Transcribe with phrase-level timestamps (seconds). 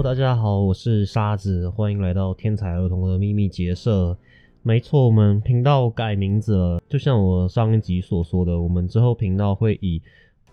[0.00, 4.16] Hello，大家好，我是沙子，欢迎来到天才儿童的秘密结社。
[4.62, 10.00] 没错，我们频道改名字了，就像我上一集所说的，我们之后频道会以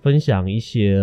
[0.02, 1.00] 分享一些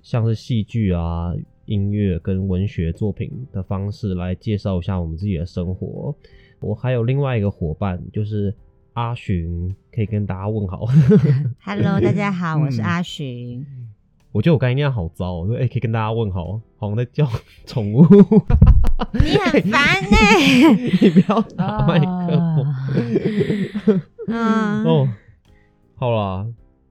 [0.00, 1.34] 像是戏剧啊、
[1.64, 6.14] 音乐跟文学作品的方式来介绍一下我们自己的生活。
[6.60, 8.54] 我还有另外一个伙伴，就是
[8.92, 10.86] 阿寻，可以跟大家问好。
[11.66, 13.66] Hello，大家好，我是嗯阿寻。
[14.32, 17.26] 我觉得我刚才那样好糟、哦，说哎、可以跟大家问好，好像在叫
[17.66, 18.06] 宠物。
[19.12, 20.16] 你很烦呢、
[21.00, 22.74] 你不要打麦克风。
[24.28, 25.08] 嗯，哦，
[25.96, 26.46] 好啦，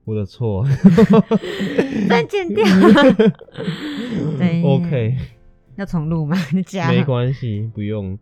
[0.06, 0.66] 我的错。
[2.10, 2.66] 再剪掉。
[4.38, 5.16] 对 OK，
[5.76, 6.36] 要重录吗？
[6.52, 6.88] 你讲。
[6.90, 8.18] 没关系，不用。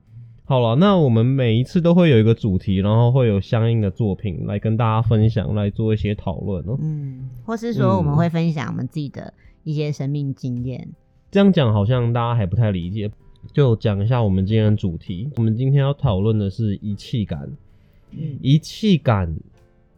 [0.48, 6.78] 好了，那我们每一次都会有一个主题，然后会有相应的作品来跟大家分享，来做一些讨论哦。
[6.80, 10.88] 嗯，或是说我们会分享我们自己的一些生命经验。
[11.32, 13.10] 这样讲好像大家还不太理解，
[13.54, 15.30] 就讲一下我们今天的主题。
[15.36, 17.50] 我们今天要讨论的是遗弃感。
[18.12, 19.36] 嗯遗弃感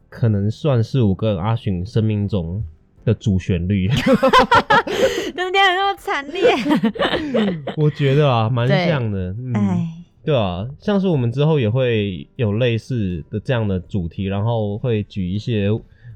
[0.08, 2.64] 可能算是我跟阿寻生命中
[3.04, 5.60] 的主旋律，对不对？
[5.60, 6.42] 那么惨烈。
[7.76, 9.32] 我觉得啊，蛮像的。
[9.38, 9.88] 嗯，哎，
[10.24, 15.68] 对啊，像是我们之后也会有类似的这样的主题，然后会举一些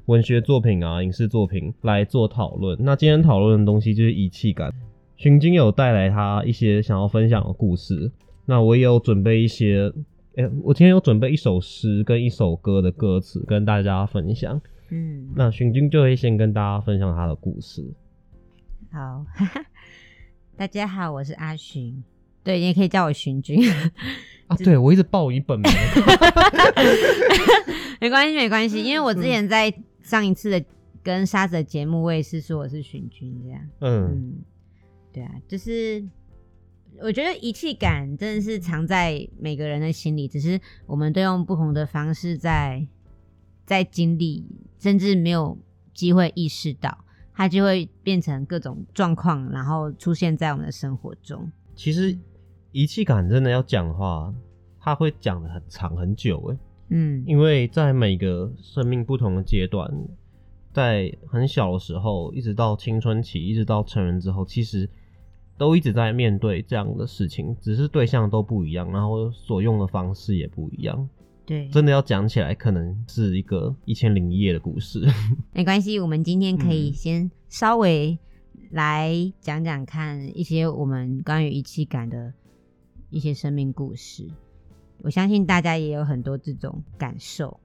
[0.05, 2.77] 文学作品啊、影视作品来做讨论。
[2.81, 4.71] 那今天讨论的东西就是遗弃感。
[5.15, 8.11] 寻经有带来他一些想要分享的故事，
[8.45, 9.91] 那我也有准备一些，
[10.35, 14.61] 哎、我今天有准备一首诗跟一首歌的歌词跟大家分享。
[14.89, 17.83] 嗯，那寻经就会先跟大家分享他的故事。
[18.91, 19.25] 好。
[20.55, 22.03] 大家好，我是阿寻。
[22.43, 23.63] 对，你也可以叫我寻君。
[24.47, 25.71] 啊， 对我一直报以本名。
[28.01, 30.65] 没关系，没关系，因为我之前在上一次的
[31.01, 33.61] 跟沙子的节目，我也是说我是寻君这样。
[33.79, 34.33] 嗯嗯，
[35.13, 36.03] 对啊，就是
[37.01, 42.85] 我觉得遗弃感真的是藏在每个人的心里，只是我们都用不同的方式在
[43.65, 44.45] 在经历，
[44.79, 45.57] 甚至没有
[45.93, 51.49] 机会意识到，它就会变成各种状况，然后出现在我们的生活中。
[51.75, 52.17] 其实
[52.73, 54.33] 遗弃感真的要讲的话，
[54.79, 56.57] 他会讲的很长很久诶，
[56.89, 59.89] 嗯因为在每个生命不同的阶段，
[60.73, 64.89] 在很小的时候，一直到青春期，一直到成人之后，其实
[65.55, 71.07] 都一直在面对这样的事情，只是对象都不一样，然后所用的方式也不一样。
[71.45, 75.05] 对，真的要讲起来，可能是一个一千零一夜的故事。
[75.51, 78.17] 没关系，我们今天可以嗯先稍微
[78.71, 82.33] 来讲讲看一些我们关于仪器感的
[83.13, 84.27] 一些生命故事。
[84.97, 87.59] 我相信大家也有很多这种感受，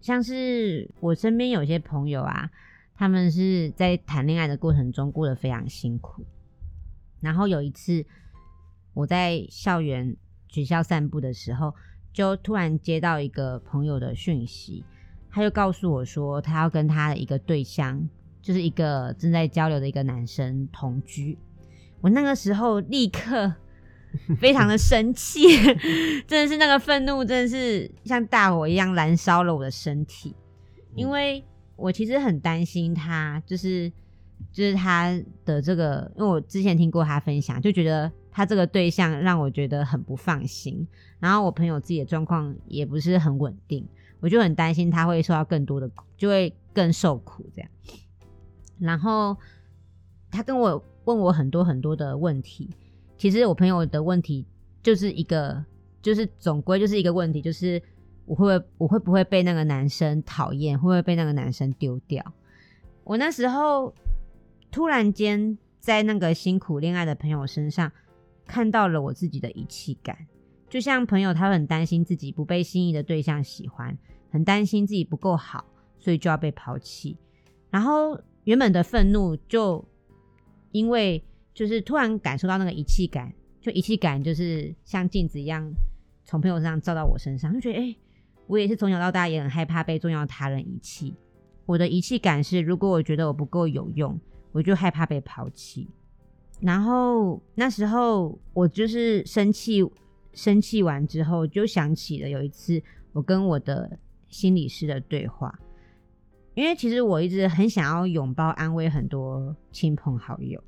[0.00, 2.50] 像是我身边有些朋友啊，
[2.94, 6.24] 他们是在谈恋爱的过程中过得非常辛苦。
[7.20, 8.04] 然后有一次
[8.92, 10.16] 我在校园
[10.48, 11.72] 学校散步的时候，
[12.12, 14.84] 就突然接到一个朋友的讯息，
[15.30, 18.08] 他就告诉我说，他要跟他的一个对象，
[18.42, 21.38] 就是一个正在交流的一个男生同居。
[22.00, 23.54] 我那个时候立刻
[24.38, 25.42] 非常的生气，
[26.26, 30.34] 真的是那个愤怒，真的是像大火一样燃烧了我的身体，
[30.94, 31.44] 因为
[31.76, 33.90] 我其实很担心他，就是
[34.52, 40.86] 就是他的这个，因为我之前听过他分享，就觉得他这个对象让我觉得很不放心。
[41.18, 43.86] 然后我朋友自己的状况也不是很稳定，
[44.20, 47.70] 我就很担心他会受到更多的苦，就会更受苦这样。
[48.78, 49.36] 然后
[50.30, 52.68] 他跟我问我很多很多的问题，
[53.22, 54.44] 其实我朋友的问题
[54.82, 55.64] 就是一个，
[56.02, 57.80] 就是总归就是一个问题，就是
[58.26, 62.20] 我会不会我会不会被那个男生讨厌，会不会被那个男生丢掉？
[63.04, 63.94] 我那时候
[64.72, 67.92] 突然间在那个辛苦恋爱的朋友身上
[68.44, 70.26] 看到了我自己的遗弃感。
[70.68, 73.96] 就像朋友，他很担心自己不被心仪的对象喜欢，
[74.32, 75.64] 很担心自己不够好，
[75.96, 77.16] 所以就要被抛弃。
[77.70, 79.84] 然后原本的愤怒就
[80.72, 81.24] 因为
[81.54, 85.72] 就是突然感受到那个遗弃感，就遗弃感就是像镜子一样
[86.24, 87.98] 从朋友身上照到我身上，就觉得哎、诶
[88.46, 91.14] 我也是从小到大也很害怕被重要他人遗弃。
[91.64, 94.18] 我的遗弃感是，如果我觉得我不够有用，
[94.50, 95.88] 我就害怕被抛弃。
[96.60, 99.82] 然后那时候我就是生气，
[100.32, 102.82] 生气完之后就想起了有一次
[103.12, 103.98] 我跟我的
[104.28, 105.56] 心理师的对话，
[106.54, 110.62] 因为其实我一直很想要拥抱、安慰很多亲朋好友，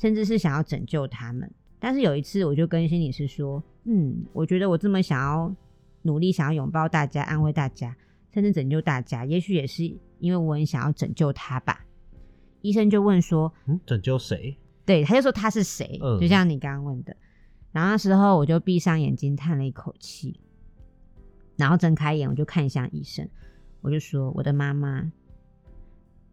[0.00, 1.52] 甚至是想要拯救他们。
[1.78, 5.54] 但是有一次，我就跟心理师说：“嗯，我觉得我这么想要
[6.02, 7.94] 努力，想要拥抱大家、安慰大家，
[8.32, 9.84] 甚至拯救大家，也许也是
[10.18, 11.84] 因为我很想要拯救他吧。”
[12.62, 14.56] 医生就问说：“嗯，拯救谁？
[14.86, 17.14] 对，他就说他是谁，嗯就像你刚刚问的。
[17.72, 20.40] 然后那时候我就闭上眼睛叹了一口气，
[21.56, 23.28] 然后睁开眼我就看向医生，
[23.82, 25.12] 我就说我的妈妈，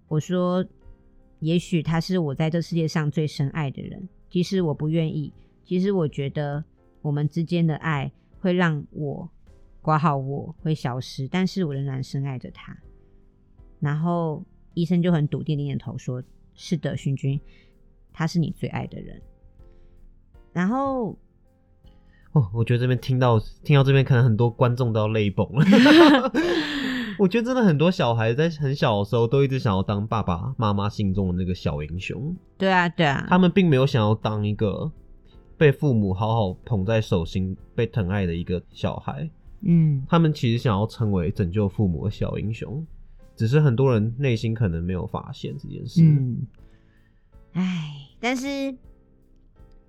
[0.08, 0.66] 我说
[1.40, 5.32] 也许他是我在这世界上最深爱的人，即使我不愿意，
[5.64, 6.64] 其实我觉得
[7.02, 9.30] 我们之间的爱会让我
[9.82, 12.76] 挂号我会消失，但是我仍然深爱着他。
[13.80, 14.44] 然后
[14.74, 16.24] 医生就很笃定的点头说
[16.56, 17.40] ：“是的，勋君，
[18.12, 19.22] 他是你最爱的人。”
[20.52, 21.18] 然后
[22.32, 25.64] 哦，我觉得这边听到听到这边，可能很多观众都要泪崩了。
[27.18, 34.92] 我觉得真的很多小孩在很小的时候都一直想要当爸爸妈妈心中的那个小英雄，对啊，对啊，他们并没有想要当一个
[35.58, 39.30] 被父母好好捧在手心、被疼爱的一个小孩，
[39.62, 42.86] 嗯他们其实想要成为拯救父母的小英雄，
[43.36, 46.04] 只是很多人内心可能没有发现这件事。
[46.04, 46.46] 嗯，
[47.54, 48.76] 唉，但是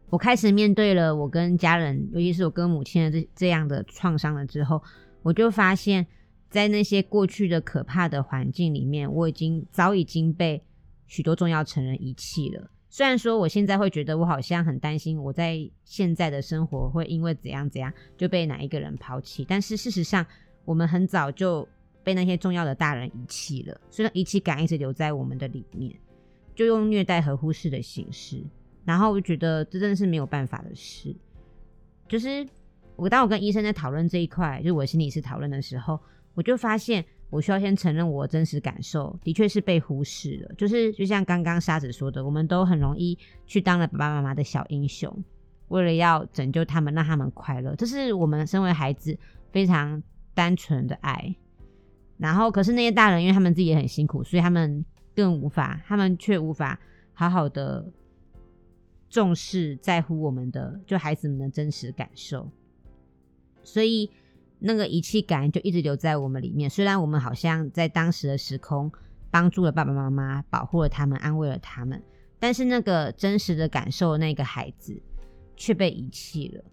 [0.08, 4.82] 我开始面对了我跟家人，尤其是我跟母亲的这这样的创伤了之后，
[5.22, 6.06] 我就发现，
[6.50, 10.62] 在那些过去的可怕的环境里面，我已经早已经被
[11.06, 12.70] 许多重要成人遗弃了。
[12.90, 20.24] 虽然说我现在会觉得我好像很担心我在现在的生活会因为怎样怎样就被哪一个人抛弃，但是事实上
[20.64, 21.68] 我们很早就
[22.02, 25.94] 被那些重要的大人遗弃了，所以遗弃感一直留在我们的里面，
[26.54, 28.42] 就用虐待和忽视的形式。
[28.86, 31.14] 然后我就觉得这真的是没有办法的事。
[32.08, 32.46] 就是
[32.96, 36.00] 我当我跟医生在讨论这一块，就是我心理师讨论的时候，
[36.38, 40.54] 我就发现我需要先承认我的真实感受的确是被忽视了。
[40.56, 45.12] 就是就像刚刚沙子说的，我们都很容易去当了爸爸妈妈的小英雄，
[45.66, 49.18] 为了要拯救他们，让他们快乐，这是我们身为孩子
[49.50, 50.00] 非常
[50.32, 51.34] 单纯的爱。
[52.18, 54.84] 然后，可是那些大人，因为他们自己也很辛苦，所以他们
[55.16, 56.78] 更无法，他们却无法
[57.14, 57.84] 好好的
[59.10, 62.48] 重视、在乎我们的就孩子们的真实感受，
[63.64, 64.08] 所以
[64.58, 66.68] 那个遗弃感就一直留在我们里面。
[66.68, 68.90] 虽然我们好像在当时的时空
[69.30, 72.02] 帮助了爸爸妈妈，保护了他们，安慰了他们，
[72.38, 75.00] 但是那个真实的感受，那个孩子
[75.56, 76.64] 却被遗弃了。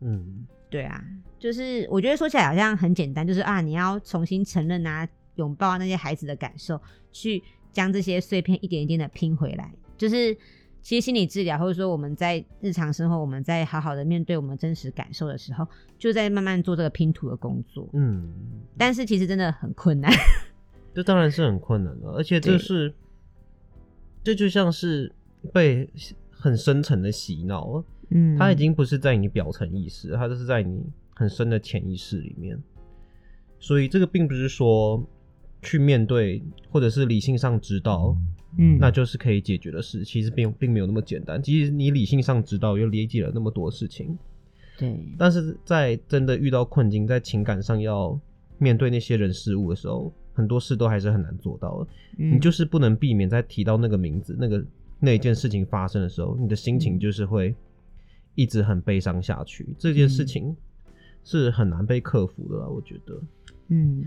[0.00, 1.02] 嗯，对啊，
[1.38, 6.80] 就是我觉得说起来好像很简单，就是啊，你要重新承认啊，拥抱那些孩子的感受，
[7.10, 7.42] 去
[7.72, 9.72] 将这些碎片一点一点的拼回来。
[9.96, 10.36] 就是
[10.84, 15.66] 其实心理治疗，或者说我们在日常生活，我们在好好的面对我们真实感受的时候，
[15.98, 17.88] 就在慢慢做这个拼图的工作。
[17.94, 18.30] 嗯，
[18.76, 20.12] 但是其实真的很困难。
[20.94, 22.94] 这当然是很困难的，而且这是，
[24.22, 25.10] 这就像是
[25.54, 25.88] 被
[26.30, 30.84] 很深层的洗脑，嗯，它已经不是在你表层意识，它就是在你
[31.14, 32.62] 很深的潜意识里面。
[33.58, 35.02] 所以这个并不是说
[35.62, 38.14] 去面对，或者是理性上知道，
[38.56, 40.04] 嗯，那就是可以解决的事。
[40.04, 41.42] 其实并并没有那么简单。
[41.42, 44.16] 其实你理性上知道，又理解了那么多事情，
[44.78, 48.18] 对，但是在真的遇到困境，在情感上要
[48.58, 51.90] 面对那些人事物的时候，很多事都还是很难做到的。
[52.18, 54.64] 嗯你就是不能避免在提到那个名字、那个
[55.00, 57.54] 那一件事情发生的时候，你的心情就是会
[58.34, 59.66] 一直很悲伤下去。
[59.78, 60.56] 这件事情
[61.24, 63.20] 是很难被克服的啦，我觉得。
[63.68, 64.04] 嗯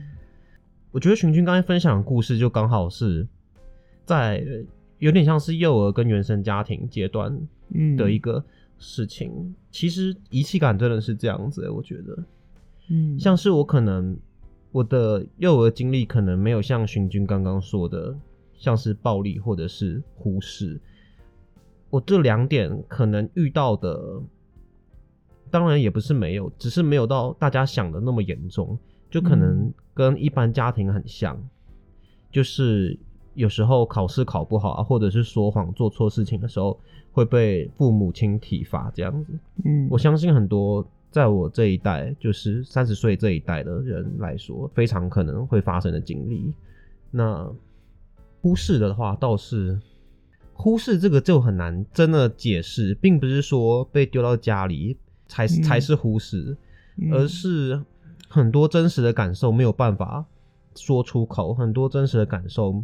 [0.91, 3.27] 我觉得群君刚才分享的故事，就刚好是
[4.07, 4.65] 在呃
[4.97, 7.37] 有点像是幼儿跟原生家庭阶段
[7.69, 8.43] 嗯的一个
[8.79, 9.53] 事情。
[9.69, 12.17] 其实遗弃感真的是这样子、我觉得。
[12.89, 14.17] 嗯像是我可能
[14.71, 18.17] 我的幼儿经历可能没有像寻君刚刚说的，
[18.55, 20.79] 像是暴力或者是忽视。
[21.89, 24.21] 我这两点可能遇到的，
[25.51, 28.77] 当然也不是没有，只是没有到大家想的那么严重，
[29.09, 31.37] 就可能嗯跟一般家庭很像，
[32.31, 32.97] 就是
[33.37, 36.77] 有时候考试考不好啊，或者是说谎做错事情的时候
[37.11, 39.31] 会被父母亲体罚这样子。
[39.63, 46.51] 嗯我相信很多在我这一代，就是三十岁这一代的人来说，非常可能会发生的经历。
[47.11, 47.47] 那
[48.41, 49.79] 忽视的话，倒是
[50.53, 56.57] 忽视这个就很难真的解释，并不是说被丢到家里才是、嗯才是忽视，
[56.97, 57.79] 嗯而是
[58.27, 60.25] 很多真实的感受没有办法
[60.75, 62.83] 说出口，很多真实的感受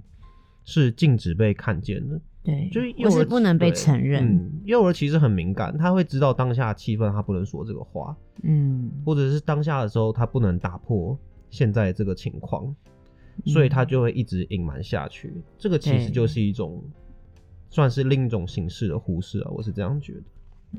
[0.63, 2.19] 是禁止被看见的。
[2.43, 4.25] 对，就是幼儿是不能被承认。
[4.25, 11.17] 嗯，幼儿其实很敏感，他会知道当下气氛，他不能说这个话，嗯或者是当下的时候他不能打破
[11.49, 12.75] 现在这个情况，
[13.45, 15.33] 所以他就会一直隐瞒下去。
[15.57, 16.83] 这个其实就是一种
[17.69, 20.23] 算是另一种形式的忽视啊，我是这样觉得。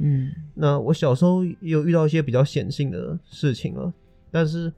[0.01, 3.91] 嗯那我小时候也有遇到一些比较显性的事情了，
[4.31, 4.71] 但是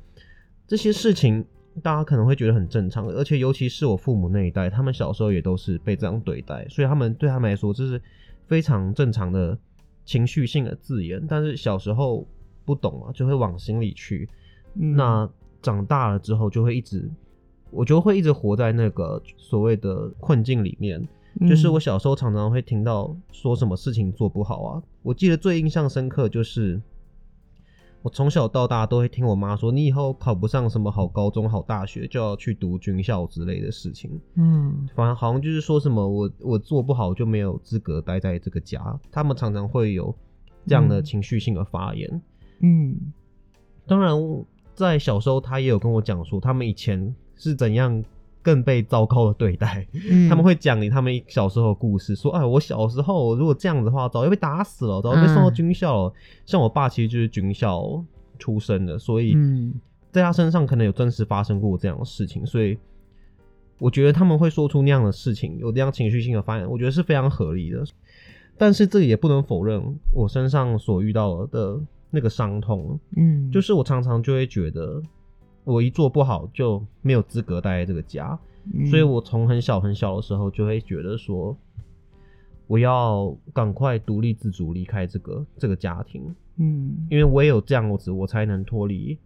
[0.69, 1.45] 这些事情
[1.83, 8.01] 大家可能会觉得很正常，而且尤其是我父母那一代，他们小时候也都是被这样对待，所以他们对他们来说这是
[8.47, 9.59] 非常正常的
[10.05, 12.27] 情绪性的字眼，但是小时候
[12.65, 14.29] 不懂嘛，就会往心里去。
[14.75, 15.29] 嗯那
[15.61, 17.11] 长大了之后，就会一直，
[17.71, 21.07] 我觉得会一直活在那个所谓的困境里面。
[21.49, 26.81] 就是我嗯小时候常常会听到说什么事情做不好啊，我记得最印象深刻就是。
[28.03, 34.21] 我从小到大都会听我妈说，你以后考不上什么好高中、好大学，就要去读军校之类的事情。
[34.37, 40.15] 嗯反正好像就是说什么我我做不好就没有资格待在这个家，他们常常会有
[40.67, 42.23] 这样的嗯情绪性的发言。
[42.61, 43.13] 嗯
[43.87, 44.15] 当然，
[44.75, 48.05] 在小时候他也有跟我讲说，他们以前是怎样
[48.47, 49.85] 更被糟糕的对待。
[50.09, 56.13] 嗯，他们会讲你他们小时候的故事，说哎，我小时候如果这样子的话，早就被打死了，早就被送到嗯军校了。
[56.45, 58.01] 像我爸其实就是军校
[58.39, 59.75] 出身的，所以嗯
[60.13, 62.79] 在他身上可能有真实发生过这样的事情，所以
[63.81, 67.85] 我觉得他们会说出那样的事情，有这样情绪性的发言，我觉得是非常合理的。
[68.57, 69.83] 但是这也不能否认
[70.15, 71.79] 我身上所遇到的
[72.13, 75.03] 那个伤痛，嗯，就是我常常就会觉得
[75.67, 78.39] 我一做不好就没有资格待在这个家，
[78.73, 81.57] 嗯所以我从很小很小的时候就会觉得说，
[82.69, 86.23] 我要赶快独立自主离开这个这个家庭，
[86.57, 89.19] 嗯因为唯有这样子，我才能脱离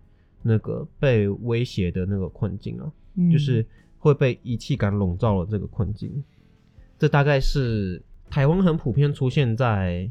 [0.42, 3.64] 那个被威胁的那个困境啊，嗯就是
[3.98, 6.24] 会被遗弃感笼罩了这个困境。
[6.98, 10.10] 这大概是台湾很普遍出现在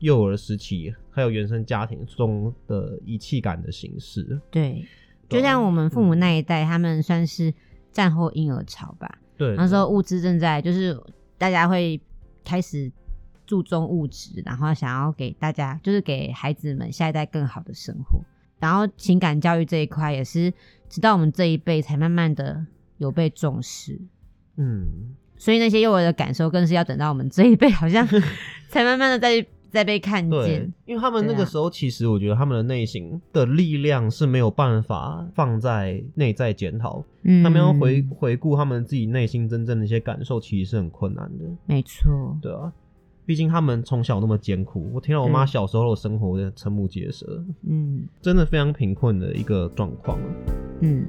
[0.00, 4.38] 幼儿时期还有原生家庭中的遗弃感的形式。
[4.50, 4.84] 对，
[5.32, 7.52] 就像我们父母嗯那一代，他们算是
[7.90, 9.18] 战后婴儿潮吧。
[9.36, 10.98] 对，那时候物资正在，就是
[11.38, 12.00] 大家会
[12.44, 12.92] 开始
[13.46, 18.20] 注重物质，然后想要给大家，就是给孩子们下一代更好的生活。
[18.60, 20.52] 然后情感教育这一块也是，
[20.88, 22.64] 直到我们这一辈才慢慢的
[22.98, 24.00] 有被重视。
[24.56, 28.06] 嗯，所以那些幼儿的感受，更是要等到我们这一辈，好像
[28.68, 37.42] 才慢慢的在再被看对见。，因为他们那个时候，其实我觉得他们的内心的力量是没有办法放在内在检讨，嗯。
[37.42, 41.44] 他们要回回顾他们自己内心真正的一些感受，其实是很困难的。
[41.64, 42.70] 没错，对啊，
[43.24, 48.06] 毕竟他们从小那么艰苦，我听到我妈嗯小时候的生活，的瞠目结舌，嗯。
[48.20, 50.24] 真的非常贫困的一个状况啊。
[50.80, 51.06] 嗯。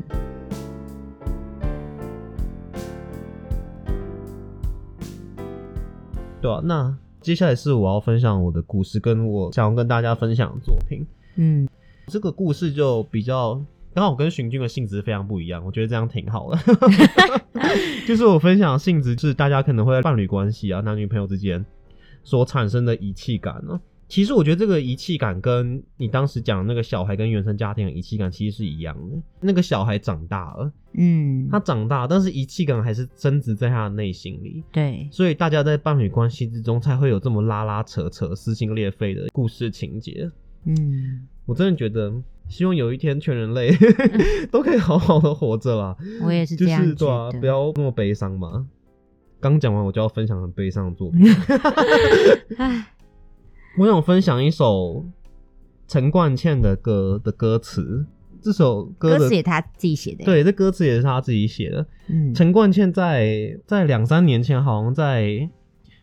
[6.42, 11.06] 对啊，那接下来是我要分享我的故事，跟我想要跟大家分享的作品。
[11.36, 11.68] 嗯
[12.08, 13.60] 这个故事就比较
[13.94, 16.60] 刚好跟荀君的性质非常不一样，我觉得这样挺好的。
[18.06, 21.66] 就是我分享的性质是大家可能会在伴侣关系啊、男女朋友之间
[22.24, 23.80] 所产生的遗弃感呢、
[24.14, 29.18] 其实我觉得这个遗弃感跟你当时讲的那个小孩跟原生家庭的遗弃感其实是一样的。
[29.42, 34.64] 那个小孩长大了，嗯，他长大，但是遗弃感还是深植在他的内心里。
[34.72, 40.30] 对，所以大家在伴侣关系之中才会有这么拉拉扯扯、撕心裂肺的故事情节。
[40.66, 42.14] 嗯，我真的觉得，
[42.48, 43.76] 希望有一天全人类
[44.52, 45.98] 都可以好好的活着啦。
[46.24, 48.68] 我也是就这样觉是对啊，不要那么悲伤嘛。
[49.40, 51.20] 刚讲完，我就要分享很悲伤的作品。
[52.58, 52.93] 唉，
[53.76, 55.04] 我想分享一首
[55.88, 58.06] 陈冠茜的歌的歌词。
[58.40, 61.88] 这首歌歌词也他自己写的。，对，这歌词也是他自己写的。
[62.08, 65.50] 嗯，陈冠茜在在两三年前，好像在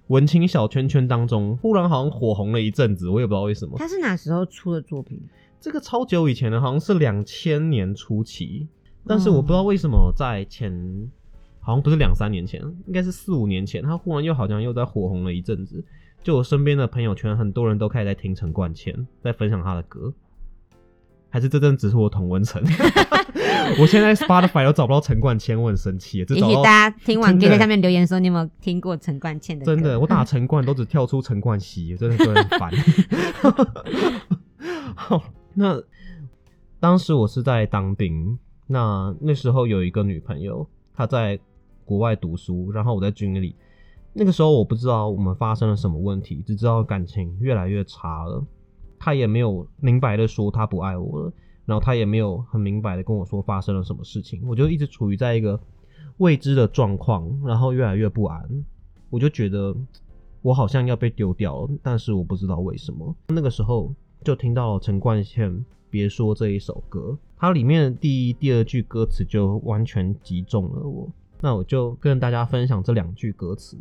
[0.09, 3.77] 文青小圈圈当中，忽然好像火红了一阵子，我也不知道为什么。
[3.77, 5.21] 他是哪时候出的作品？
[5.61, 8.67] 这个超久以前的，好像是两千年初期，
[9.07, 10.73] 但是我不知道为什么在前，
[11.61, 15.85] 好像不是两三年前，应该是四五年前，他忽然又好像又在火红了一阵子。
[16.23, 20.13] 就我身边的朋友圈，很多人都开始在听陈冠茜，在分享他的歌。
[21.31, 22.61] 还是这阵只是我同温层，
[23.81, 26.25] 我现在 Spotify 都找不到陈冠茜，我很生气。
[26.25, 29.75] 这也许大家听完可以在下面留言说，你有没有听过陈冠茜的歌？
[29.75, 32.71] 真的，我打陈冠都只跳出陈冠希，真的觉得很烦。
[34.97, 35.23] 好，
[35.55, 35.81] 那
[36.81, 38.37] 当时我是在当兵，
[38.67, 41.39] 那那时候有一个女朋友，她在
[41.85, 43.55] 国外读书，然后我在军里。
[44.13, 48.45] 那个时候我不知道我们发生了什么问题，只知道感情越来越差了。
[48.99, 51.33] 他也没有明白的说他不爱我了，
[51.65, 55.59] 然后他也没有很明白的跟我说发生了什么事情，我就一直处于在一个
[56.19, 58.65] 未知的状况，然后越来越不安。
[59.09, 59.75] 我就觉得
[60.43, 63.15] 我好像要被丢掉了，但是我不知道为什么。
[63.29, 65.41] 那个时候就听到了陈冠希
[65.89, 71.09] 《别说》这一首歌，它里面第一、第二句歌词就完全击中了我。
[71.41, 73.79] 那我就跟大家分享这两句歌词。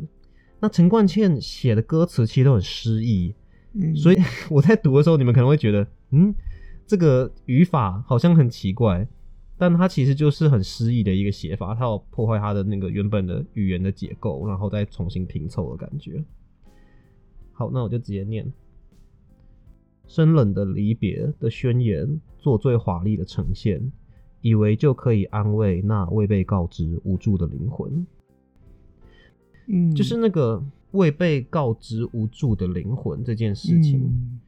[0.60, 3.34] 那陈冠茜写的歌词其实都很诗意，
[3.72, 4.18] 嗯，所以
[4.50, 6.34] 我在读的时候，你们可能会觉得，嗯，
[6.86, 9.08] 这个语法好像很奇怪，
[9.56, 16.22] 但它其实就是很诗意的一个写法，它有破坏它的那个原本的语言的结构，然后再重新拼凑的感觉。
[17.52, 18.52] 好，那我就直接念：
[20.06, 23.92] 生冷的离别的宣言，做最华丽的呈现，
[24.42, 28.06] 以为就可以安慰那未被告知无助的灵魂。
[29.70, 30.62] 嗯，就是那个
[30.92, 34.00] 未被告知无助的灵魂这件事情。
[34.00, 34.40] 嗯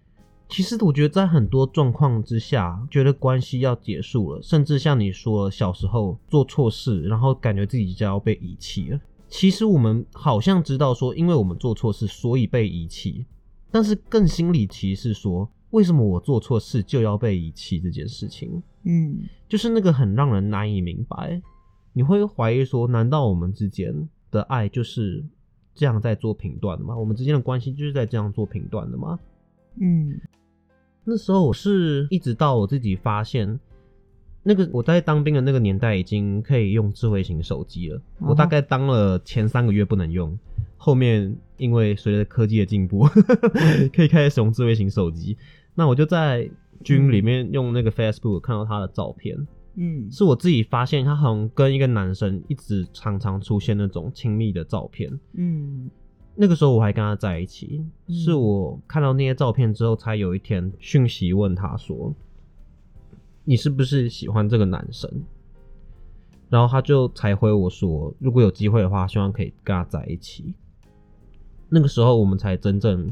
[0.48, 9.00] 其实我觉得在很多状况之下，觉得关系要结束了，甚至像你说小时候做错事，然后感觉自己就要被遗弃了。
[9.28, 13.24] 其实我们好像知道说，因为我们做错事，所以被遗弃。
[13.70, 21.40] 但是更心里其实是说，为什么我做错事就要被遗弃这件事情，嗯就是那个很让人难以明白。
[21.94, 25.24] 你会怀疑说，难道我们之间的爱就是
[25.72, 26.96] 这样在做评断的吗？
[26.96, 29.16] 我们之间的关系就是在这样做评断的吗？
[29.80, 30.20] 嗯
[31.04, 33.58] 那时候我是一直到我自己发现，
[34.42, 37.96] 那个我在当兵的那个年代已经可以用智慧型手机了。
[38.18, 40.36] 哦我大概当了前三个月不能用，
[40.76, 43.06] 后面因为随着科技的进步，
[43.92, 45.36] 可以开始使用智慧型手机。
[45.74, 46.48] 那我就在
[46.84, 49.36] 军里面用那个 Facebook 看到他的照片，
[49.74, 55.10] 嗯是我自己发现他好像跟一个男生一直常常出现那种亲密的照片。
[55.32, 55.90] 嗯
[56.34, 62.14] 那个时候我还跟他在一起，嗯是我看到那些照片之后，才有一天讯息问他说
[63.44, 65.10] ：“你是不是喜欢这个男生？”
[66.48, 70.54] 然后他就才回我说：“如果有机会的话，希望可以跟他在一起。”
[71.68, 73.10] 那个时候我们才真正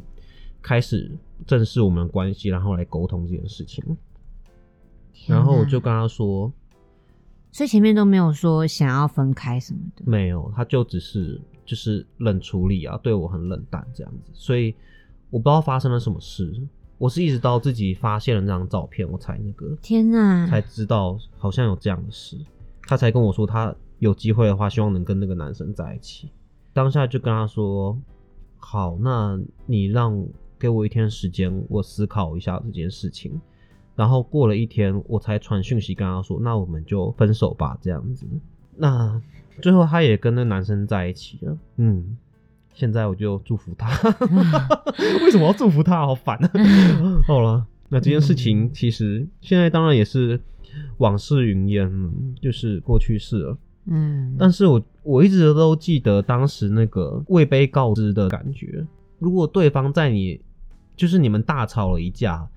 [0.62, 1.10] 开始
[1.46, 3.84] 正视我们的关系，然后来沟通这件事情。
[5.12, 6.52] 天然后我就跟他说
[7.52, 10.04] 所以前面都没有说想要分开什么：“的。
[10.06, 14.72] 没有，他就只是就是冷处理啊，对我很冷淡这样子。”所以
[15.30, 16.60] 我不知道发生了什么事，
[16.96, 20.46] 我是一直到自己发现了那张照片，我才那个天哪！
[20.46, 22.38] 才知道好像有这样的事，
[22.82, 26.30] 他才跟我说他有机会的话，希望能跟那个男生在一起。
[26.72, 27.98] 当下就跟他说
[28.58, 30.25] ：“好，那你让
[30.56, 33.40] 给我一天时间，我思考一下这件事情。”
[34.00, 38.26] 然后过了一天，我才传讯息跟他说：“那我们就分手吧。”这样子。
[38.75, 39.21] 那
[39.60, 41.54] 最后他也跟那男生在一起了。
[41.76, 42.17] 嗯，
[42.73, 43.91] 现在我就祝福他。
[45.23, 45.99] 为什么要祝福他？
[46.06, 46.50] 好烦啊！
[47.28, 50.41] 好了，那这件事情其实现在当然也是
[50.97, 53.58] 往事云烟，嗯就是过去式了。
[53.84, 58.86] 嗯，但是我我一直都记得当时那个未被告知的感觉。
[59.19, 60.41] 如果对方在你
[60.97, 62.49] 就是你们大吵了一架，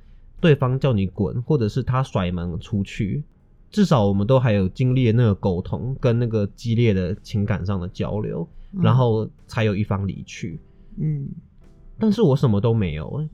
[0.43, 3.23] 对方叫你滚，或者是他甩门出去，
[3.71, 10.60] 至少我们都还有经历那个沟通跟那个激烈的情感上的交流，然后才有一方离去。
[10.97, 11.29] 嗯
[11.97, 13.29] 但是我什么都没有、欸，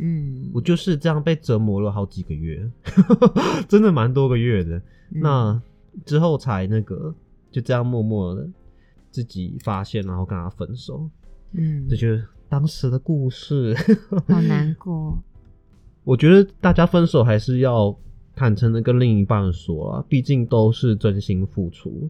[0.00, 2.70] 嗯，我就是这样被折磨了好几个月，
[3.66, 4.76] 真的蛮多个月的。
[4.76, 5.62] 嗯那
[6.04, 7.14] 之后才那个
[7.50, 8.46] 就这样默默的
[9.10, 11.08] 自己发现，然后跟他分手。
[11.52, 13.74] 嗯这就是当时的故事。
[14.28, 15.16] 好难过。
[16.04, 17.96] 我觉得大家分手还是要
[18.34, 22.08] 坦诚的跟另一半说啊，毕竟都是真心付出。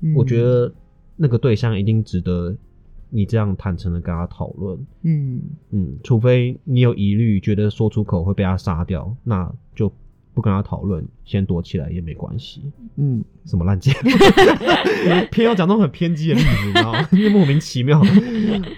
[0.00, 0.70] 嗯我觉得
[1.16, 2.54] 那个对象一定值得
[3.08, 4.78] 你这样坦诚的跟他讨论。
[5.02, 9.90] 嗯嗯，除非你有疑虑，觉得说出口会被他杀掉，那就
[10.34, 12.60] 不跟他讨论，先躲起来也没关系。
[12.96, 13.92] 嗯什么烂结，
[15.32, 17.08] 偏要讲那种很偏激的例子，你知道吗？
[17.32, 17.98] 莫名其妙。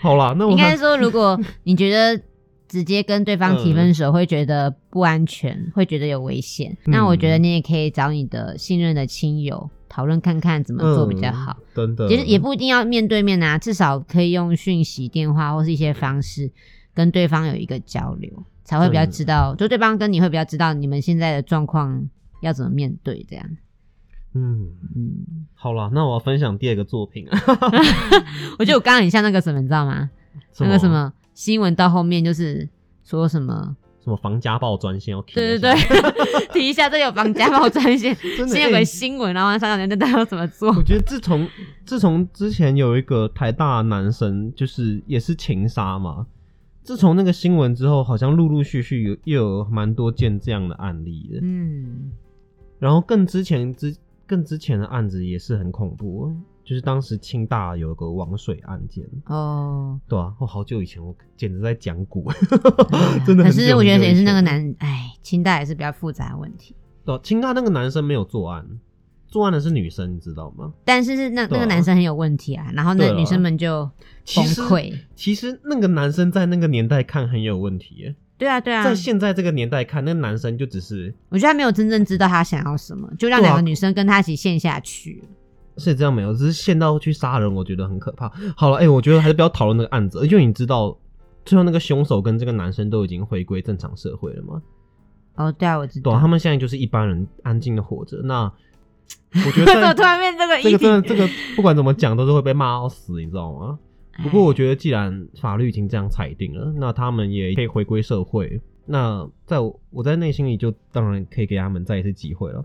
[0.00, 2.22] 好啦，那我应该说，如果你觉得
[2.68, 6.92] 直接跟对方提分手会觉得不安全，会觉得有危险，嗯。
[6.92, 11.56] 那我觉得你也可以找你的信任的亲友讨论看看怎么做比较好。
[11.58, 16.50] 嗯真的，其实也不一定要面对面啊，至少可以用讯息、电话或是一些方式
[16.92, 18.30] 跟对方有一个交流，
[18.64, 22.08] 才会比较知道，就对方跟你会比较知道你们现在的状况
[22.42, 23.24] 要怎么面对。
[23.30, 23.46] 这样，
[24.34, 27.26] 嗯，嗯，好了，那我要分享第二个作品。
[27.28, 27.38] 啊，
[28.58, 30.10] 我觉得我刚刚很像那个什么，你知道吗？
[30.60, 32.68] 那个什么新闻到后面就是
[33.04, 38.12] 说什么，什么防家暴专线要提对对对， 提一下这有防家暴专线，
[38.48, 40.68] 先有个欸新闻，然后上两天大家要怎么做？
[40.74, 41.48] 我觉得自从
[41.84, 46.26] 自从之前有一个台大男生，就是也是情杀嘛，
[46.82, 51.38] 自从那个新闻之后，好像陆陆续续有又有蛮多件这样的案例的。
[51.40, 52.10] 嗯
[52.80, 53.96] 然后更之前之
[54.26, 56.32] 更之前的案子也是很恐怖，
[56.68, 62.30] 就是当时清大有个王水案件，哦，对啊，我好久以前我简直在讲古，
[63.24, 63.44] 真的很。
[63.44, 66.74] 可是我觉得也是那个男，哎，清大也是比较复杂的问题。
[67.06, 68.66] 对啊清大那个男生没有作案，
[69.28, 70.70] 作案的是女生，你知道吗？
[70.84, 73.90] 但是是那啊那个男生很有问题啊，然后那女生们就
[74.36, 74.92] 崩溃。
[75.14, 85.28] 其实那个男生在那个年代看很有问题耶，对啊，对啊，在现在这个年代看，那个男生就只是我觉得他没有真正知道他想要什么，就让两个女生跟他一起陷下去了。
[85.78, 88.28] 是这样没有，只是陷到去杀人，我觉得很可怕。
[88.56, 90.96] 好了，哎、我觉得还是不要讨论那个案子，因为你知道
[91.44, 94.60] 最后那个凶手跟这个男生都已经回归正常社会了嘛？
[95.36, 96.18] 哦，对啊，我知道。
[96.18, 98.20] 他们现在就是一般人安静的活着。
[98.24, 98.52] 那
[99.46, 100.78] 我觉得 突然变这个这个？
[100.78, 103.78] 真的这个不管怎么讲都是会被骂到死，你知道吗？
[104.22, 108.60] 不过我觉得既然法律已经这样裁定了，那他们也可以回归社会。
[108.84, 112.64] 那在我我在内心里就当然可以给他们再一次机会了。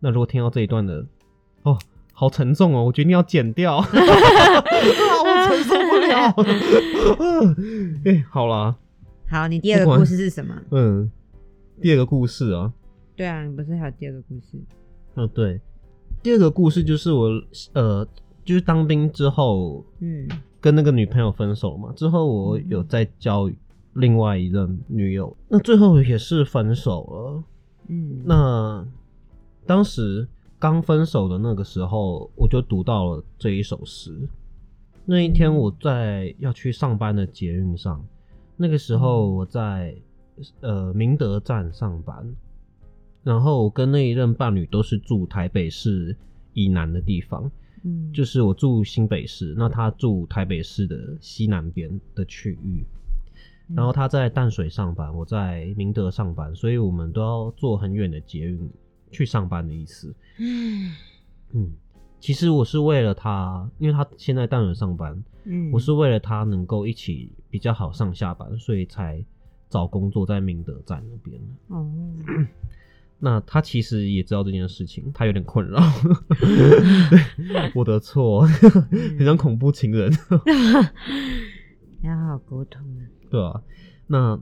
[0.00, 1.06] 那如果听到这一段的，
[1.62, 1.78] 哦，
[2.12, 6.34] 好沉重哦，我决定要剪掉， 啊我承受不了。
[8.04, 8.76] 哎、好啦，
[9.28, 10.54] 好，你第二个故事是什么？
[10.70, 11.10] 嗯，
[11.80, 12.72] 第二个故事啊，
[13.16, 14.58] 对啊，你不是还有第二个故事？
[15.16, 15.60] 嗯，对，
[16.22, 17.28] 第二个故事就是我
[17.72, 18.06] 呃，
[18.44, 20.28] 就是当兵之后嗯。
[20.62, 23.50] 跟那个女朋友分手嘛，之后我有再交
[23.94, 27.42] 另外一任女友，那最后也是分手了。
[27.88, 28.86] 嗯，那
[29.64, 30.28] 当时
[30.60, 34.28] 刚分手的那个时候，我就读到了这一首诗。
[35.06, 38.04] 那一天我在要去上班的捷运上，
[38.58, 39.96] 那个时候我在
[40.60, 42.36] 呃明德站上班，
[43.24, 46.14] 然后我跟那一任伴侣都是住台北市
[46.52, 47.50] 以南的地方，
[47.82, 52.84] 嗯就是我住新北市，那他住台北市的西南边的区域。
[53.74, 58.68] 然后他在淡水上班，我在明德上班，所以我们都要坐很远的捷运
[59.10, 60.14] 去上班的意思。
[60.38, 60.92] 嗯
[61.52, 61.70] 嗯，
[62.20, 69.24] 其实我是为了他，因为他现在淡水上班，嗯，我是为了他能够一起比较好上下班，所以才
[69.68, 71.40] 找工作在明德站那边。
[71.68, 71.90] 哦，
[73.18, 75.78] 那他其实也知道这件事情，他有点困扰，
[77.74, 78.42] 我的错，
[79.18, 80.10] 很像恐怖情人。
[82.02, 83.02] 要好好沟通啊。
[83.30, 83.62] 对啊，
[84.06, 84.40] 那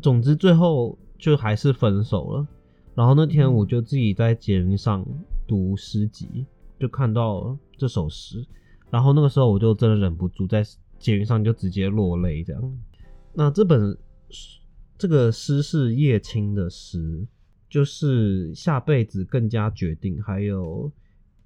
[0.00, 2.46] 总之最后就还是分手了。
[2.94, 5.04] 然后那天我就自己在捷运上
[5.46, 6.46] 读诗集，
[6.78, 8.44] 就看到这首诗，
[8.90, 10.62] 然后那个时候我就真的忍不住在
[10.98, 12.78] 捷运上就直接落泪这样。
[13.32, 13.96] 那这本
[14.96, 17.26] 这个诗是叶青的诗，
[17.68, 20.90] 就是下辈子更加决定，还有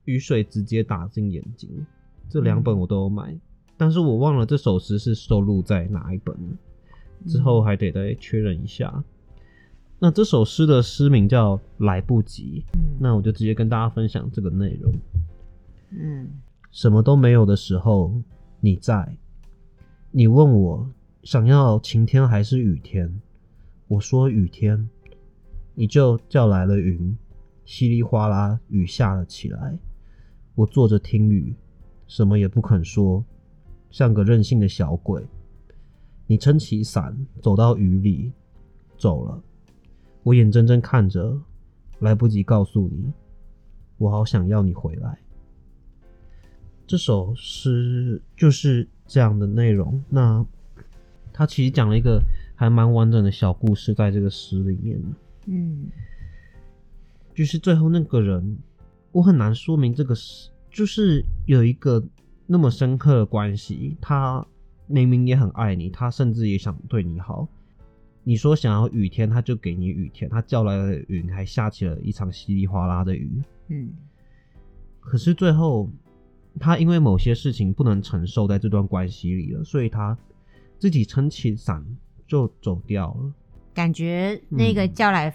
[0.05, 1.87] 雨水直接打进眼睛，
[2.29, 3.35] 这两本我都有买，
[3.77, 6.57] 但是我忘了这首诗是收录在哪一本了。
[7.27, 9.03] 之后还得再确认一下。
[10.01, 14.93] 那这首诗的诗名叫《来不及》，嗯那我就直接跟大家分享这个内容。
[15.91, 16.31] 嗯
[16.71, 18.13] 什么都没有的时候，
[18.61, 19.17] 你在。
[20.11, 20.89] 你问我
[21.23, 23.21] 想要晴天还是雨天，
[23.89, 24.89] 我说雨天，
[25.75, 27.17] 你就叫来了云，
[27.65, 29.77] 稀里哗啦雨下了起来。
[30.55, 31.55] 我坐着听雨，
[32.07, 33.25] 什么也不肯说，
[33.91, 35.27] 像个任性的小鬼。
[36.27, 38.33] 你撑起伞，走到雨里，
[38.97, 39.43] 走了。
[40.29, 41.41] 我眼睁睁看着，
[42.01, 43.11] 来不及告诉你，
[43.97, 45.19] 我好想要你回来。
[46.87, 50.05] 这首诗就是这样的内容。
[50.11, 50.45] 那
[51.33, 52.23] 他其实讲了一个
[52.55, 55.03] 还蛮完整的小故事，在这个诗里面，
[55.47, 55.87] 嗯
[57.35, 58.59] 就是最后那个人，
[59.13, 62.05] 我很难说明这个诗，就是有一个
[62.47, 64.47] 那么深刻的关系，他
[64.89, 67.49] 明明也很爱你，他甚至也想对你好。
[68.29, 73.43] 你说想要雨天，他就给你雨天，他叫来了云，还下起了一场稀里哗啦的雨。
[73.69, 73.89] 嗯
[75.01, 75.89] 可是最后，
[76.61, 80.15] 他因为某些事情不能承受在这段关系里了，所以他
[80.79, 81.83] 自己撑起伞
[82.27, 83.33] 就走掉了。
[83.73, 85.35] 感觉那个嗯叫来，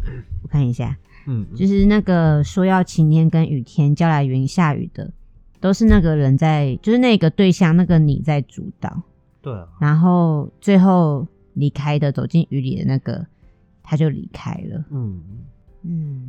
[0.42, 5.12] 我看一下，嗯，就是那个说要晴天跟雨天叫来云下雨的，
[5.60, 9.02] 都是那个人在，就是那个对象那个你在主导，
[9.42, 13.26] 对啊，然后最后离开的走进雨里的那个
[13.82, 14.84] 他就离开了。
[14.90, 15.20] 嗯，
[15.82, 16.28] 嗯，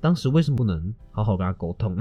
[0.00, 1.96] 当时为什么不能好好跟他沟通？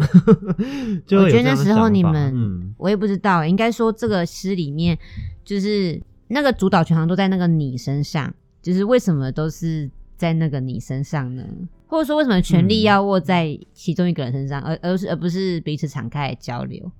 [1.06, 4.98] 就我觉得那时候你们，嗯我也不知道，应该说这个诗里面
[5.44, 11.44] 就是那个主导权好像都在那个你身上，就是为什么都是在那个你身上呢？
[11.88, 16.92] 或者说为什么权力嗯要握在其中一个人身上，而而是而不是彼此敞开来交流？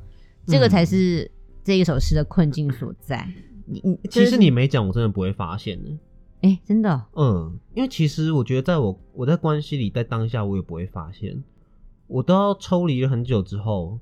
[0.46, 3.28] 这个才嗯是这一首诗的困境所在。
[3.68, 5.92] 你你其实你没讲，我真的不会发现的。
[6.42, 6.90] 哎、真的？
[7.14, 11.44] 哦、嗯，因为其实我觉得，在我我在关系里，在当下我也不会发现，
[12.08, 14.00] 我都要抽离了很久之后，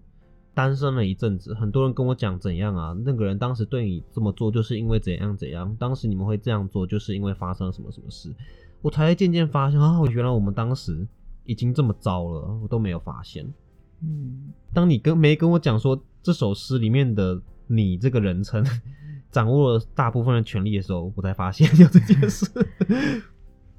[0.54, 8.36] 单身了一阵子，很多人跟我讲怎样啊，那个人当时对你这么做，就是因为怎样怎样，当时你们会这样做，就是因为发生了什么什么事，
[8.82, 11.08] 我才会渐渐发现啊，原来我们当时
[11.46, 13.46] 已经这么糟了，我都没有发现。
[14.02, 18.62] 嗯，当你跟没跟我讲说这首诗里面的你这个人称
[19.36, 22.50] 掌握了大部分的权利的时候，我才发现 有这件事。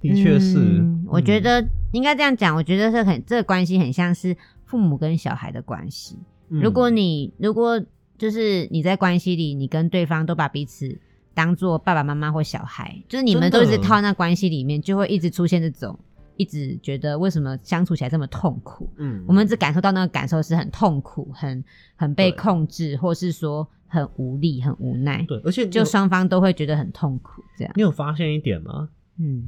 [0.02, 6.18] 的确是，嗯我觉嗯得应该这样讲，我觉得是很这个关系很像是父母跟小孩的关系。
[6.50, 7.82] 嗯如果你如果
[8.18, 10.98] 就是你在关系里，你跟对方都把彼此
[11.32, 15.98] 当做爸爸妈妈或小孩，就是你们都一直套那关系里面，就会一直出现这种，
[16.36, 18.90] 一直觉得为什么相处起来这么痛苦。
[18.96, 21.64] 嗯，我们只感受到那个感受是很痛苦、很
[21.96, 27.42] 很被控制，或是说很无力、很无奈，对，而且就双方都会觉得很痛苦。
[27.56, 28.88] 这样，你有发现一点吗？
[29.18, 29.44] 嗯，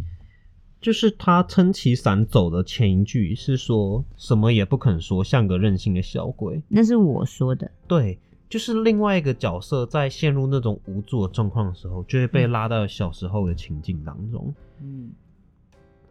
[0.81, 6.62] 就是他撑起伞走的前一句是说什么也不肯说，像个任性的小鬼。
[6.68, 7.70] 那是我说的。
[7.87, 14.55] 对，就是另外一个角色在陷入那种无助的状况的时候，就会被拉到小时候的情境当中。
[14.81, 15.11] 嗯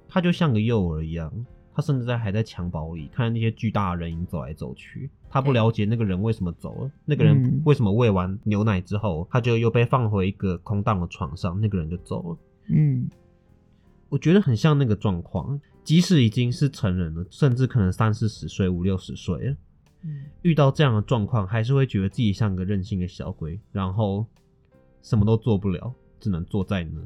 [0.08, 1.32] 他就像个幼儿一样，
[1.74, 12.38] 他甚至在还在襁褓里看那些巨大的人影走来走去，他不了解那个人为什么走了，那个人嗯为什么喂完牛奶之后，他就又被放回一个空荡的床上，那个人就走了。
[12.70, 13.10] 嗯
[14.10, 19.56] 我觉得很像那个状况，即使已经是成人了，甚至可能三四十岁、五六十岁了，
[20.04, 24.26] 嗯遇到这样的状况，还是会觉得自己像个任性的小鬼，然后
[25.02, 27.02] 什么都做不了，只能坐在那。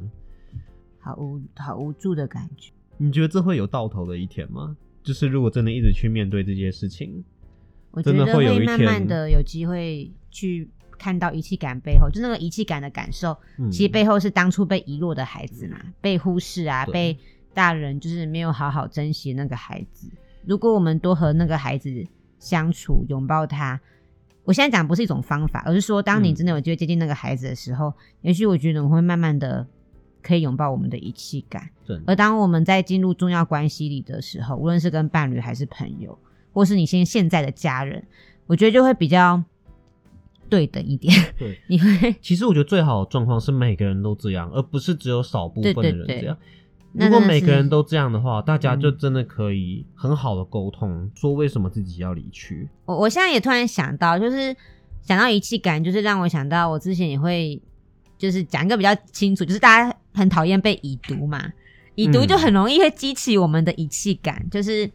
[0.99, 2.71] 好无好无助的感觉。
[3.01, 4.77] 你觉得这会有到头的一天吗？
[5.01, 7.23] 就是如果真的一直去面对这些事情，
[7.89, 17.17] 我觉得会有一慢慢的有机会去看到遗弃感背后，就那个遗弃感的感受，嗯其实背后是当初被遗落的孩子嘛，被忽视啊，被
[17.55, 20.07] 大人就是没有好好珍惜那个孩子。
[20.45, 22.05] 如果我们多和那个孩子
[22.37, 23.81] 相处，拥抱他，
[24.43, 29.65] 我现在讲不是一种方法，而是说，当你嗯真的有机会接近那个孩子的时候，也许我觉得我们会慢慢的
[30.21, 31.69] 可以拥抱我们的遗弃感。
[32.05, 36.17] 而当我们在进入重要关系里的时候，无论是跟伴侣还是朋友，
[36.53, 38.01] 或是你现现在的家人，
[38.47, 39.43] 我觉得就会比较
[40.49, 41.13] 对等一点。
[41.37, 41.59] 对。
[41.67, 46.37] 你会其实我觉得最好的状况是每个人都这样，而不是只有少部分的人这样。
[46.93, 52.67] 如果每个人都这样的话，大家就嗯真的可以很好的沟通，说为什么自己要离去。
[52.85, 54.53] 我我现在也突然想到，就是
[55.01, 57.61] 想到遗弃感，就是让我想到我之前也会，
[58.21, 61.51] 就是讲一个比较清楚，就是大家很讨厌被已读嘛，
[61.95, 62.27] 已读嗯。
[62.27, 64.87] 就很容易会激起我们的遗弃感，就是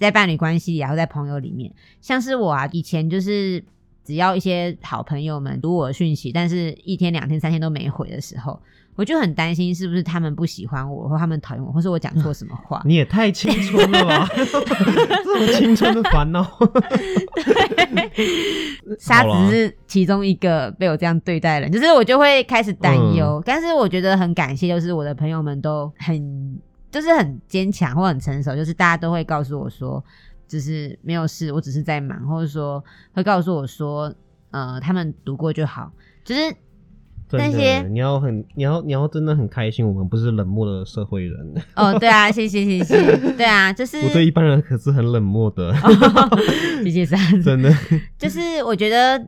[0.00, 3.62] 在伴侣关系里，然后在朋友里面，像是我啊，以前就是
[4.08, 8.58] 只要一些好朋友们读我的讯息，但是一天、两天、三天都没回的时候。
[8.96, 12.82] 我就很担心是不是他们不喜欢我，或他们讨厌我，或是我讲错什么话。
[12.88, 14.26] 你也太青春了吧！
[14.34, 16.42] 这种青春的烦恼。
[18.98, 23.42] 沙 好啦子是其中一个被我这样对待的人，就是我就会开始担嗯忧。
[23.44, 26.58] 但是我觉得很感谢，就是我的朋友们都很
[26.90, 30.02] 就是很坚强或很成熟，就是大家都会告诉我说，
[30.48, 32.82] 就是没有事，我只是在忙，或者说
[33.12, 34.12] 会告诉我说，
[34.50, 35.92] 呃，他们读过就好，
[36.24, 36.40] 就是
[37.28, 41.54] 真那些，你要很，你要，你要真的很开心，我们不是冷漠的社会人。
[41.76, 45.74] 哦，对啊， 谢谢谢谢，对啊，就是我对一般人可是很冷漠的，
[46.82, 47.70] 谢谢沙子，真的。
[48.16, 49.22] 就是我觉得，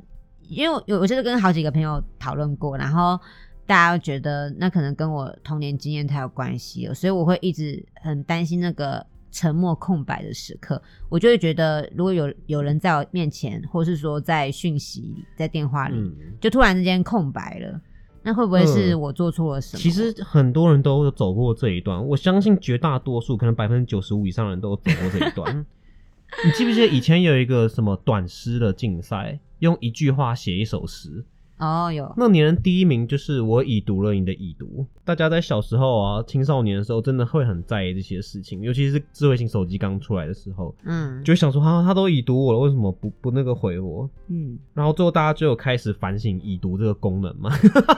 [0.48, 3.20] 因为我我就是跟好几个朋友讨论过，然后
[3.66, 10.80] 大家都觉得那可能跟我童年经验太有关系了，所以我会一直很担心那个沉默空白的时刻。
[11.08, 17.80] 我就会觉得，如果有有人在我面前，或是说在讯息里、在电话里，嗯，就突然之间空白了，
[18.22, 19.80] 那会不会是嗯我做错了什么？
[19.80, 25.66] 其实很多人都有走过这一段，我相信绝大多数，可能百分之九十五以上的人都有走过这一段。
[26.44, 31.24] 你记不记得以前有一个什么短诗的竞赛，用一句话写一首诗？
[31.60, 34.86] 哦，有那年第一名就是我已读了你的已读。
[35.04, 44.08] 大家在小时候啊、青少年的时候，真的会很在意这些事情，尤其是智慧型手机刚出来的时候，嗯就会想说，哈、他都已读我了，为什么不不那个回我？
[44.28, 47.50] 嗯，然后最后大家就有开始反省已读这个功能嘛？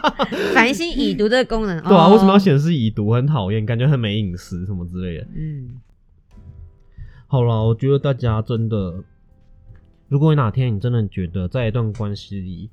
[0.53, 2.39] 反省已读这个功能， 对啊，哦为什么要？
[2.39, 3.13] 显示已读？
[3.13, 5.27] 很讨厌，感觉很没隐私什么之类的。
[5.37, 5.81] 嗯
[7.29, 9.03] 好了，我觉得大家真的，
[10.09, 12.69] 如果哪天你真的觉得在一段关系里，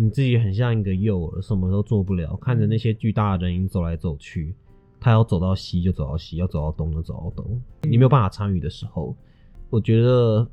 [0.00, 4.54] 你自己很像一个幼儿，什么都做不了，看着那些巨大的人影走来走去，
[5.00, 9.16] 他要走到西就走到西，要走到东就走到东，你没有办法参与的时候，
[9.68, 10.48] 我觉得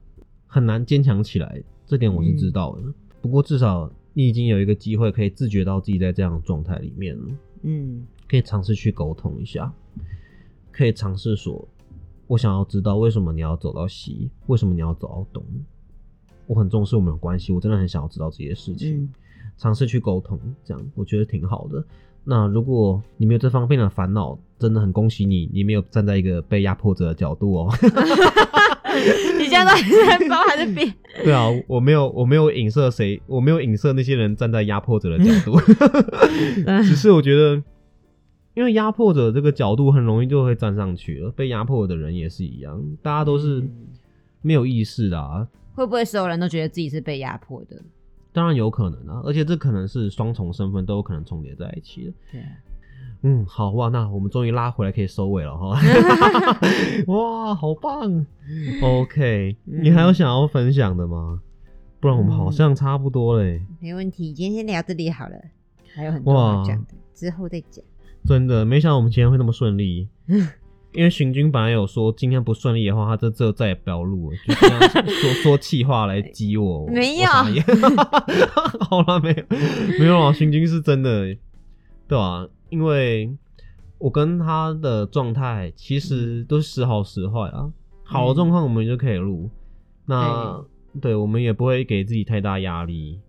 [0.47, 1.61] 很难坚强起来。
[1.85, 7.25] 这点我是知道的，不过至少你已经有一个机会可以自觉到自己在这样的状态里面了。
[7.61, 9.71] 嗯可以尝试去沟通一下，
[10.71, 11.67] 可以尝试说，
[12.25, 15.45] 我想要知道为什么你要走到西，为什么你要走到东。
[16.47, 19.13] 我很重视我们的关系，我真的很想要知道这些事情，嗯
[19.57, 21.83] 尝试去沟通，这样我觉得挺好的。
[22.23, 27.73] 那如果你没有这方面的烦恼，真的很恭喜你，你没有站在一个被压迫者的角度哦。
[29.37, 30.91] 你现在是在包还是 扁？
[31.23, 35.59] 对啊，我没有，我没有影射谁，我没有影射那些人站在压迫者的角度，
[36.83, 37.61] 只是我觉得，
[38.55, 43.63] 因为压迫者这个角度很容易就会站上去了，被压迫的人也是一样，大家都是
[44.41, 45.47] 没有意识的啊。
[45.75, 47.75] 会不会所有人都觉得自己是被压迫的？
[48.35, 52.13] 当然有可能啊，而且这可能是双重身份都有可能重叠在一起的。
[52.33, 52.47] 对啊，
[53.21, 55.79] 嗯，好哇，那我们终于拉回来可以收尾了哈。
[57.07, 58.25] 哇，好棒
[58.83, 61.41] ！OK，嗯你还有想要分享的吗？
[62.01, 63.65] 不然我们好像差不多嘞。
[63.79, 65.35] 没问题，今天先聊这里好了，
[65.95, 67.83] 还有很多哇要讲的，之后再讲。
[68.25, 70.09] 真的，没想到我们今天会那么顺利。
[70.95, 76.87] 因为巡军本来有说今天不顺利的话，他这这再也不要录了，就这样说说气话来激我。
[76.87, 77.27] 没有
[78.79, 79.43] 好了，没有
[79.99, 81.35] 没有啊，巡军是真的，
[82.07, 83.29] 对啊，因为
[83.97, 87.69] 我跟他的状态其实都是时好时坏啊。
[88.03, 89.49] 好的状况我们就可以录，
[90.05, 90.63] 那
[91.01, 93.19] 对我们也不会给自己太大压力。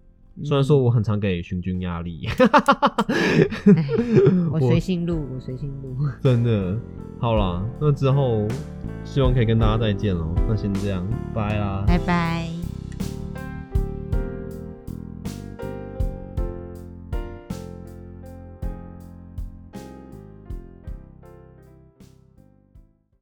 [0.45, 2.35] 虽然说我很常给巡军压力，哎
[4.53, 5.97] 我随心录，我随心录。
[6.23, 6.79] 真的，
[7.19, 8.47] 好啦，那之后
[9.05, 10.35] 希望可以跟大家再见喽。
[10.49, 11.85] 那先这样，拜啦。
[11.87, 12.56] 拜拜。